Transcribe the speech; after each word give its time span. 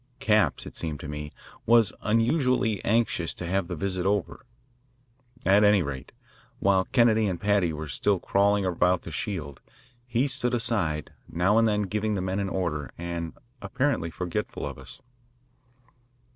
Capps, 0.19 0.65
it 0.65 0.75
seemed 0.75 0.99
to 1.01 1.07
me, 1.07 1.31
was 1.67 1.93
unusually 2.01 2.83
anxious 2.83 3.35
to 3.35 3.45
have 3.45 3.67
the 3.67 3.75
visit 3.75 4.03
over. 4.03 4.47
At 5.45 5.63
any 5.63 5.83
rate, 5.83 6.11
while 6.57 6.85
Kennedy 6.85 7.27
and 7.27 7.39
Paddy 7.39 7.71
were 7.71 7.87
still 7.87 8.17
crawling 8.19 8.65
about 8.65 9.03
the 9.03 9.11
shield, 9.11 9.61
he 10.07 10.27
stood 10.27 10.55
aside, 10.55 11.13
now 11.29 11.59
and 11.59 11.67
then 11.67 11.83
giving 11.83 12.15
the 12.15 12.21
men 12.23 12.39
an 12.39 12.49
order 12.49 12.89
and 12.97 13.37
apparently 13.61 14.09
forgetful 14.09 14.65
of 14.65 14.79
us. 14.79 15.03